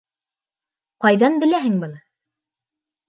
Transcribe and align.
Ҡайҙан 1.05 1.37
беләһең 1.45 1.77
быны? 1.85 2.03